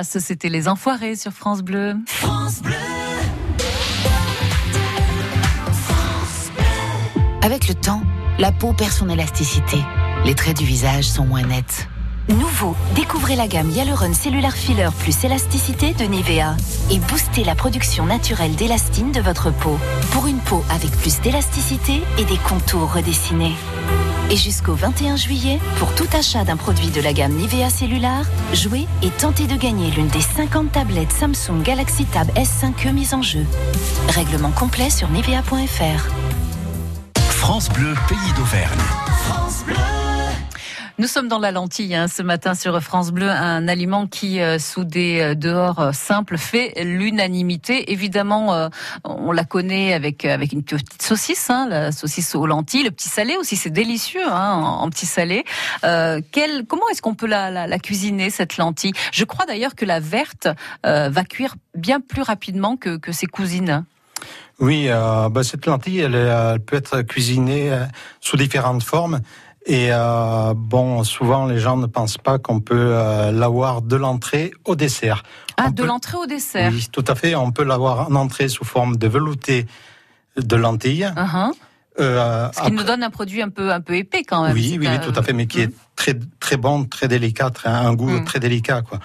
Brass, 0.00 0.18
c'était 0.18 0.48
les 0.48 0.66
enfoirés 0.66 1.14
sur 1.14 1.30
France 1.32 1.60
Bleu. 1.60 1.94
France 2.06 2.62
Bleu. 2.62 2.72
Avec 7.42 7.68
le 7.68 7.74
temps, 7.74 8.00
la 8.38 8.50
peau 8.50 8.72
perd 8.72 8.92
son 8.92 9.10
élasticité. 9.10 9.76
Les 10.24 10.34
traits 10.34 10.56
du 10.56 10.64
visage 10.64 11.04
sont 11.04 11.26
moins 11.26 11.42
nets. 11.42 11.86
Nouveau, 12.30 12.74
découvrez 12.94 13.36
la 13.36 13.46
gamme 13.46 13.68
Hyaluron 13.68 14.14
Cellular 14.14 14.52
Filler 14.52 14.88
plus 15.00 15.22
élasticité 15.22 15.92
de 15.92 16.04
Nivea 16.04 16.56
et 16.90 16.98
boostez 16.98 17.44
la 17.44 17.54
production 17.54 18.06
naturelle 18.06 18.54
d'élastine 18.54 19.12
de 19.12 19.20
votre 19.20 19.50
peau 19.50 19.78
pour 20.12 20.26
une 20.26 20.38
peau 20.38 20.64
avec 20.70 20.92
plus 20.92 21.20
d'élasticité 21.20 22.00
et 22.16 22.24
des 22.24 22.38
contours 22.48 22.94
redessinés. 22.94 23.54
Et 24.30 24.36
jusqu'au 24.36 24.74
21 24.74 25.16
juillet, 25.16 25.58
pour 25.78 25.92
tout 25.96 26.06
achat 26.16 26.44
d'un 26.44 26.56
produit 26.56 26.90
de 26.90 27.00
la 27.00 27.12
gamme 27.12 27.32
Nivea 27.32 27.68
Cellular, 27.68 28.24
jouez 28.52 28.86
et 29.02 29.10
tentez 29.10 29.48
de 29.48 29.56
gagner 29.56 29.90
l'une 29.90 30.06
des 30.06 30.20
50 30.20 30.70
tablettes 30.70 31.10
Samsung 31.10 31.62
Galaxy 31.64 32.04
Tab 32.04 32.28
S5e 32.36 32.92
mises 32.92 33.12
en 33.12 33.22
jeu. 33.22 33.44
Règlement 34.08 34.52
complet 34.52 34.88
sur 34.88 35.10
nivea.fr. 35.10 36.08
France 37.18 37.68
Bleu, 37.70 37.94
pays 38.08 38.32
d'Auvergne. 38.36 38.78
Nous 41.00 41.06
sommes 41.06 41.28
dans 41.28 41.38
la 41.38 41.50
lentille 41.50 41.94
hein, 41.94 42.08
ce 42.08 42.22
matin 42.22 42.54
sur 42.54 42.78
France 42.82 43.10
Bleu, 43.10 43.30
un 43.30 43.68
aliment 43.68 44.06
qui, 44.06 44.38
euh, 44.38 44.58
sous 44.58 44.84
des 44.84 45.20
euh, 45.20 45.34
dehors 45.34 45.80
euh, 45.80 45.92
simples, 45.92 46.36
fait 46.36 46.74
l'unanimité. 46.84 47.90
Évidemment, 47.90 48.68
on 49.04 49.32
la 49.32 49.44
connaît 49.44 49.94
avec 49.94 50.26
avec 50.26 50.52
une 50.52 50.62
petite 50.62 51.00
saucisse, 51.00 51.48
hein, 51.48 51.66
la 51.70 51.90
saucisse 51.90 52.34
aux 52.34 52.44
lentilles, 52.46 52.82
le 52.82 52.90
petit 52.90 53.08
salé 53.08 53.38
aussi, 53.38 53.56
c'est 53.56 53.70
délicieux 53.70 54.30
hein, 54.30 54.52
en, 54.52 54.90
petit 54.90 55.06
salé. 55.06 55.44
Comment 55.80 56.88
est-ce 56.92 57.00
qu'on 57.00 57.14
peut 57.14 57.26
la, 57.26 57.78
cuisiner 57.78 58.28
cette 58.28 58.58
lentille? 58.58 58.92
Je 59.10 59.24
crois 59.24 59.46
d'ailleurs 59.46 59.74
que 59.74 59.86
la 59.86 60.00
verte 60.00 60.48
va 60.84 61.24
cuire 61.24 61.54
bien 61.74 62.00
plus 62.00 62.22
rapidement 62.22 62.76
que, 62.76 62.98
que 62.98 63.12
ses 63.12 63.26
cousines. 63.26 63.86
Oui, 64.58 64.88
bah, 64.88 65.42
cette 65.44 65.64
lentille, 65.64 66.00
elle, 66.00 66.60
peut 66.60 66.76
être 66.76 67.00
cuisinée 67.00 67.72
sous 68.20 68.36
différentes 68.36 68.82
formes. 68.82 69.22
Et 69.66 69.88
euh, 69.92 70.54
bon, 70.56 71.04
souvent 71.04 71.46
les 71.46 71.58
gens 71.58 71.76
ne 71.76 71.86
pensent 71.86 72.16
pas 72.18 72.38
qu'on 72.38 72.60
peut 72.60 72.74
euh, 72.94 73.30
l'avoir 73.30 73.82
de 73.82 73.94
l'entrée 73.96 74.52
au 74.64 74.74
dessert. 74.74 75.22
Ah, 75.56 75.64
On 75.66 75.70
de 75.70 75.82
peut- 75.82 75.86
l'entrée 75.86 76.16
au 76.16 76.26
dessert. 76.26 76.72
Oui, 76.72 76.86
tout 76.90 77.04
à 77.06 77.14
fait. 77.14 77.34
On 77.34 77.52
peut 77.52 77.64
l'avoir 77.64 78.10
en 78.10 78.14
entrée 78.14 78.48
sous 78.48 78.64
forme 78.64 78.96
de 78.96 79.06
velouté 79.06 79.66
de 80.36 80.56
lentilles. 80.56 81.12
Uh-huh. 81.14 81.52
Euh, 81.98 82.48
Ce 82.56 82.62
qui 82.62 82.72
nous 82.72 82.84
donne 82.84 83.02
un 83.02 83.10
produit 83.10 83.42
un 83.42 83.50
peu 83.50 83.70
un 83.70 83.80
peu 83.82 83.96
épais 83.96 84.22
quand 84.22 84.44
même. 84.44 84.54
oui, 84.54 84.78
oui, 84.80 84.86
un- 84.86 84.98
tout 84.98 85.12
à 85.14 85.22
fait, 85.22 85.34
mais 85.34 85.46
qui 85.46 85.60
est 85.60 85.70
très 85.96 86.14
très 86.38 86.56
bon, 86.56 86.84
très 86.84 87.08
délicat, 87.08 87.50
très- 87.50 87.68
un 87.68 87.92
goût 87.92 88.08
Mm. 88.20 88.24
très 88.24 88.40
délicat, 88.40 88.80
quoi. 88.82 88.98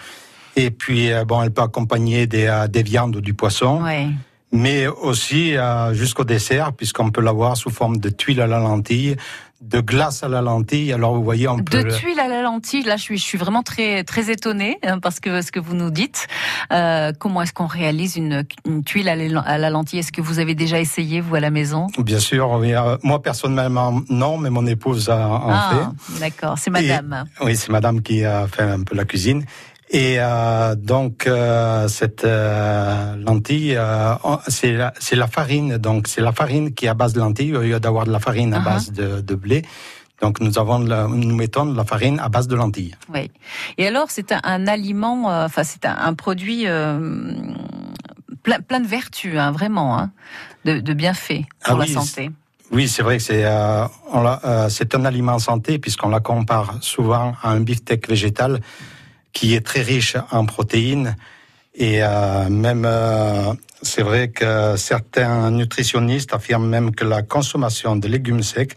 Et 0.56 0.72
puis 0.72 1.10
bon, 1.28 1.42
elle 1.44 1.52
peut 1.52 1.64
accompagner 1.64 2.28
des, 2.28 2.66
des 2.70 2.84
viandes 2.84 3.18
ou 3.18 3.22
du 3.22 3.34
poisson, 3.34 3.84
Ouais. 3.84 4.08
mais 4.54 4.88
aussi 4.88 5.58
euh, 5.58 5.94
jusqu'au 5.94 6.24
dessert, 6.24 6.72
puisqu'on 6.72 7.12
peut 7.12 7.20
l'avoir 7.22 7.58
sous 7.58 7.70
forme 7.72 7.98
de 7.98 8.08
tuile 8.08 8.40
à 8.40 8.48
la 8.48 8.60
lentille, 8.60 9.18
de 9.66 9.80
glace 9.82 10.24
à 10.24 10.28
la 10.28 10.42
lentille. 10.42 10.94
Alors 10.94 11.16
vous 11.16 11.24
voyez, 11.24 11.48
on 11.48 11.58
De 11.58 11.64
peut. 11.64 11.84
le- 11.84 11.92
tuiles 11.96 12.20
à 12.20 12.28
la 12.28 12.42
lentille, 12.42 12.84
là 12.84 12.98
je 12.98 13.02
suis, 13.02 13.18
je 13.18 13.24
suis 13.24 13.38
vraiment 13.38 13.64
très 13.64 14.04
très 14.04 14.30
étonnée 14.32 14.78
hein, 14.84 15.00
parce 15.00 15.20
que 15.20 15.42
ce 15.42 15.52
que 15.52 15.60
vous 15.60 15.76
nous 15.76 15.90
dites. 15.92 16.28
Euh, 16.72 17.12
comment 17.20 17.42
est-ce 17.42 17.54
qu'on 17.54 17.66
réalise 17.68 18.16
une, 18.16 18.44
une 18.66 18.84
tuile 18.84 19.10
à 19.10 19.16
la, 19.16 19.40
à 19.42 19.58
la 19.58 19.70
lentille? 19.70 20.00
Est-ce 20.00 20.12
que 20.12 20.22
vous 20.22 20.40
avez 20.40 20.56
déjà 20.56 20.80
essayé 20.80 21.22
vous 21.22 21.36
à 21.36 21.40
la 21.40 21.50
maison? 21.50 21.88
Bien 21.98 22.20
sûr, 22.20 22.50
oui, 22.60 22.74
euh, 22.74 22.98
moi 23.04 23.22
personnellement 23.22 24.02
non, 24.10 24.38
mais 24.38 24.50
mon 24.50 24.66
épouse 24.66 25.10
a, 25.10 25.28
en 25.28 25.50
Ah, 25.50 25.92
fait. 26.10 26.20
d'accord, 26.20 26.58
c'est 26.58 26.70
madame. 26.70 27.26
Oui, 27.42 27.56
c'est 27.56 27.70
madame 27.70 28.02
qui 28.02 28.24
a 28.24 28.48
fait 28.48 28.64
un 28.64 28.84
peu 28.84 28.96
la 28.96 29.06
cuisine. 29.06 29.44
Et 29.92 30.18
euh, 30.20 30.76
donc 30.76 31.28
euh, 31.28 31.88
cette 31.88 32.26
euh, 32.26 33.16
lentille, 33.18 33.76
euh, 33.78 34.16
c'est 34.48 34.74
la, 34.74 34.94
c'est 35.00 35.16
la 35.16 35.28
farine. 35.28 35.78
Donc 35.78 36.08
c'est 36.08 36.22
la 36.22 36.32
farine 36.32 36.74
qui 36.74 36.86
est 36.86 36.90
à 36.90 36.94
base 36.96 37.14
de 37.14 37.20
lentilles 37.20 37.56
au 37.56 37.62
lieu 37.62 37.80
d'avoir 37.80 38.06
de 38.06 38.12
la 38.12 38.20
farine 38.20 38.54
à 38.54 38.60
base 38.60 38.92
de, 38.92 39.22
de 39.22 39.36
blé. 39.36 39.62
Donc 40.22 40.40
nous 40.40 40.58
avons 40.58 40.80
la- 40.80 41.08
nous 41.08 41.36
mettons 41.36 41.66
de 41.66 41.76
la 41.78 41.84
farine 41.86 42.20
à 42.20 42.30
base 42.30 42.48
de 42.48 42.56
lentilles. 42.56 42.96
Oui. 43.14 43.30
Et 43.78 43.86
alors 43.88 44.08
c'est 44.10 44.32
un, 44.32 44.40
un 44.44 44.66
aliment, 44.68 45.30
euh, 45.32 45.46
enfin 45.46 45.64
c'est 45.64 45.86
un, 45.86 45.96
un 45.98 46.14
produit 46.16 46.64
euh, 46.68 47.32
plein, 48.44 48.60
plein 48.62 48.80
de 48.80 48.88
vertus, 48.88 49.38
hein, 49.38 49.52
vraiment, 49.52 50.00
hein, 50.00 50.12
de, 50.66 50.80
de 50.80 50.94
bienfaits 50.94 51.44
pour 51.64 51.76
Ah 51.76 51.80
la 51.80 51.86
oui, 51.86 51.90
santé. 51.94 52.32
Oui, 52.72 52.88
c'est 52.88 53.04
vrai 53.04 53.18
que 53.18 53.24
c'est 53.24 53.46
euh, 53.46 53.86
on 54.12 54.22
l'a- 54.24 54.42
euh, 54.46 54.70
c'est 54.70 54.96
un 54.96 55.06
aliment 55.06 55.38
santé 55.38 55.78
puisqu'on 55.78 56.10
la 56.10 56.22
compare 56.22 56.76
souvent 56.82 57.34
à 57.44 57.52
un 57.52 57.60
beefsteak 57.60 58.10
végétal 58.10 58.60
qui 59.36 59.54
est 59.54 59.64
très 59.64 59.84
riche 59.84 60.18
en 60.32 60.48
protéines 60.48 61.16
et 61.76 62.02
euh, 62.02 62.50
même 62.50 62.86
euh, 62.86 63.54
c'est 63.82 64.02
vrai 64.02 64.30
que 64.30 64.76
certains 64.78 65.52
nutritionnistes 65.52 66.34
affirment 66.34 66.68
même 66.68 66.96
que 66.96 67.04
la 67.04 67.22
consommation 67.22 67.98
de 67.98 68.08
légumes 68.08 68.44
secs, 68.44 68.76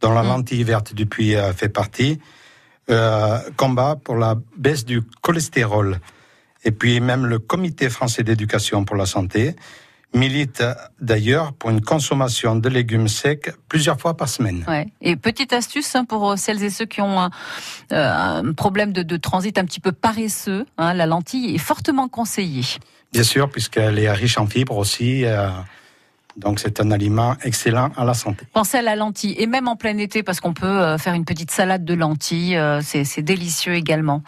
dont 0.00 0.12
la 0.12 0.24
lentille 0.24 0.64
verte 0.64 0.92
du 0.92 1.06
puits 1.06 1.36
euh, 1.36 1.52
fait 1.52 1.68
partie, 1.68 2.18
euh, 2.90 3.38
combat 3.56 3.96
pour 4.02 4.16
la 4.16 4.34
baisse 4.56 4.84
du 4.84 5.00
cholestérol. 5.22 6.00
Et 6.64 6.72
puis 6.72 7.00
même 7.00 7.24
le 7.24 7.38
Comité 7.38 7.88
français 7.88 8.24
d'éducation 8.24 8.84
pour 8.84 8.96
la 8.96 9.06
santé 9.06 9.54
milite 10.12 10.60
euh, 10.60 10.74
d'ailleurs 11.00 11.52
pour 11.52 11.70
une 11.70 11.80
consommation 11.80 12.56
de 12.56 12.68
légumes 12.68 13.08
secs 13.08 13.52
plusieurs 13.68 14.00
fois 14.00 14.16
par 14.16 14.28
semaine. 14.28 14.64
Ouais. 14.66 14.88
Et 15.00 15.16
petite 15.16 15.52
astuce 15.52 15.94
hein, 15.94 16.04
pour 16.04 16.36
celles 16.36 16.62
et 16.62 16.70
ceux 16.70 16.86
qui 16.86 17.00
ont 17.00 17.20
un, 17.20 17.30
euh, 17.92 18.40
un 18.42 18.52
problème 18.52 18.92
de, 18.92 19.02
de 19.02 19.16
transit 19.16 19.56
un 19.58 19.64
petit 19.64 19.80
peu 19.80 19.92
paresseux, 19.92 20.66
hein, 20.78 20.94
la 20.94 21.06
lentille 21.06 21.54
est 21.54 21.58
fortement 21.58 22.08
conseillée. 22.08 22.64
Bien 23.12 23.22
sûr, 23.24 23.50
puisqu'elle 23.50 23.98
est 23.98 24.10
riche 24.10 24.38
en 24.38 24.46
fibres 24.46 24.76
aussi. 24.76 25.24
euh, 25.24 25.48
donc 26.36 26.60
c'est 26.60 26.80
un 26.80 26.90
aliment 26.90 27.36
excellent 27.44 27.90
à 27.96 28.04
la 28.04 28.14
santé. 28.14 28.46
Pensez 28.52 28.78
à 28.78 28.82
la 28.82 28.96
lentille 28.96 29.34
et 29.38 29.46
même 29.46 29.68
en 29.68 29.76
plein 29.76 29.96
été 29.98 30.22
parce 30.22 30.40
qu'on 30.40 30.54
peut 30.54 30.66
euh, 30.66 30.98
faire 30.98 31.14
une 31.14 31.24
petite 31.24 31.50
salade 31.50 31.84
de 31.84 31.94
lentilles, 31.94 32.56
euh, 32.56 32.80
c'est 32.82 33.22
délicieux 33.22 33.74
également. 33.74 34.22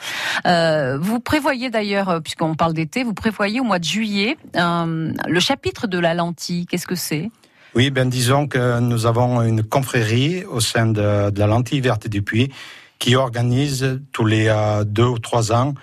Euh, 0.47 0.99
vous 1.01 1.21
prévoyez 1.21 1.71
d'ailleurs, 1.71 2.21
puisqu'on 2.23 2.55
parle 2.55 2.75
d'été, 2.75 3.05
vous 3.05 3.15
prévoyez 3.15 3.61
au 3.61 3.65
mois 3.65 3.79
de 3.79 3.85
juillet 3.85 4.37
euh, 4.57 5.13
le 5.27 5.41
chapitre 5.41 5.87
de 5.87 5.99
la 5.99 6.15
lentille. 6.15 6.67
Qu'est-ce 6.67 6.87
que 6.87 6.95
c'est? 6.95 7.31
Oui, 7.75 7.91
ben 7.91 8.09
disons 8.09 8.49
que 8.49 8.81
nous 8.81 9.07
avons 9.07 9.41
une 9.43 9.63
confrérie 9.63 10.45
au 10.45 10.61
sein 10.61 10.87
de, 10.87 11.31
de 11.31 11.39
la 11.39 11.47
lentille 11.47 11.81
verte 11.81 12.07
du 12.07 12.23
puits 12.23 12.51
qui 12.99 13.17
organise 13.17 14.01
tous 14.13 14.27
les 14.27 14.49
euh, 14.49 14.85
deux 14.85 15.07
ou 15.07 15.19
trois 15.19 15.53
ans 15.53 15.75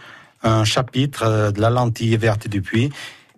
un 0.44 0.64
chapitre 0.64 1.52
de 1.52 1.60
la 1.60 1.70
lentille 1.70 2.16
verte 2.16 2.48
du 2.48 2.62
puits 2.62 2.92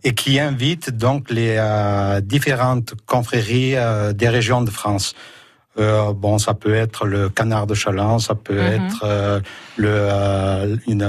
et 0.04 0.14
qui 0.14 0.40
invite 0.40 0.90
donc 0.90 1.30
les 1.30 1.56
euh, 1.60 2.22
différentes 2.22 2.94
confréries 3.06 3.76
euh, 3.76 4.14
des 4.14 4.30
régions 4.30 4.62
de 4.62 4.70
France. 4.72 5.14
Euh, 5.80 6.12
bon, 6.14 6.38
ça 6.38 6.54
peut 6.54 6.74
être 6.74 7.06
le 7.06 7.30
canard 7.30 7.66
de 7.68 7.74
Chaland, 7.76 8.20
ça 8.20 8.36
peut 8.36 8.60
Mhm. 8.62 8.74
être 8.74 9.02
euh, 9.06 9.40
le, 9.78 9.88
euh, 9.90 10.76
une, 10.88 11.08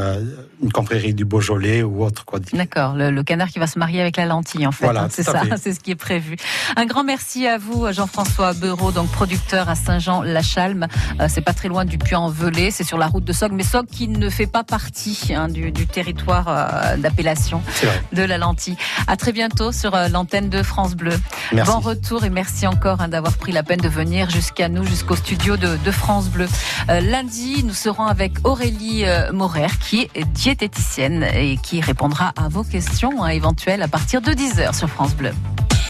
une 0.62 0.72
confrérie 0.72 1.14
du 1.14 1.25
Beaujolais 1.25 1.83
ou 1.83 2.05
autre. 2.05 2.25
Quoi. 2.25 2.38
D'accord, 2.53 2.94
le, 2.94 3.11
le 3.11 3.22
canard 3.22 3.48
qui 3.48 3.59
va 3.59 3.66
se 3.66 3.79
marier 3.79 4.01
avec 4.01 4.16
la 4.16 4.27
lentille 4.27 4.66
en 4.66 4.72
fait. 4.72 4.85
Voilà, 4.85 5.05
hein, 5.05 5.09
c'est 5.11 5.22
ça, 5.22 5.42
c'est 5.57 5.72
ce 5.72 5.81
qui 5.81 5.90
est 5.90 5.96
prévu. 5.96 6.37
Un 6.77 6.87
grand 6.87 7.05
merci 7.05 7.46
à 7.46 7.59
vous, 7.59 7.90
Jean-François 7.92 8.53
Beurreau, 8.55 8.92
donc 8.92 9.11
producteur 9.11 9.68
à 9.68 9.75
Saint-Jean-la-Chalme. 9.75 10.87
Euh, 11.20 11.27
c'est 11.29 11.40
pas 11.40 11.53
très 11.53 11.68
loin 11.68 11.85
du 11.85 11.98
Puy-en-Velay, 11.98 12.70
c'est 12.70 12.85
sur 12.85 12.98
la 12.98 13.09
route 13.09 13.25
de 13.25 13.33
Sog, 13.33 13.53
mais 13.53 13.64
Sog 13.64 13.87
qui 13.87 14.09
ne 14.09 14.31
fait 14.31 14.46
pas 14.46 14.62
partie 14.62 15.33
hein, 15.35 15.48
du, 15.48 15.72
du 15.72 15.87
territoire 15.87 16.46
euh, 16.48 16.96
d'appellation 16.96 17.62
de 18.12 18.22
la 18.22 18.38
lentille. 18.38 18.77
À 19.09 19.16
très 19.16 19.33
bientôt 19.33 19.72
sur 19.72 19.94
euh, 19.94 20.09
l'antenne 20.09 20.48
de 20.48 20.62
France 20.62 20.94
Bleu. 20.94 21.18
Merci. 21.53 21.72
Bon 21.72 21.81
retour 21.81 22.25
et 22.25 22.31
merci 22.31 22.66
encore 22.66 23.01
hein, 23.01 23.09
d'avoir 23.09 23.37
pris 23.37 23.53
la 23.53 23.62
peine 23.62 23.81
de 23.81 23.88
venir 23.88 24.31
jusqu'à 24.31 24.68
nous, 24.68 24.85
jusqu'au 24.85 25.16
studio 25.16 25.57
de, 25.57 25.77
de 25.77 25.90
France 25.90 26.29
Bleu. 26.29 26.46
Lundi, 26.88 27.64
nous 27.64 27.75
serons 27.75 28.07
avec 28.07 28.33
Aurélie 28.44 29.05
Morer, 29.33 29.66
qui 29.81 30.09
est 30.14 30.33
et 31.24 31.56
qui 31.56 31.80
répondra 31.80 32.32
à 32.36 32.48
vos 32.48 32.64
questions 32.64 33.22
hein, 33.22 33.28
éventuelles 33.28 33.82
à 33.82 33.88
partir 33.88 34.20
de 34.20 34.32
10h 34.32 34.76
sur 34.76 34.88
France 34.88 35.14
Bleu. 35.14 35.32